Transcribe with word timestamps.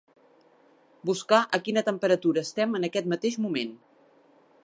Buscar 1.09 1.41
a 1.57 1.59
quina 1.67 1.83
temperatura 1.91 2.43
estem 2.49 2.73
en 2.81 2.89
aquest 2.89 3.13
mateix 3.15 3.39
moment. 3.47 3.79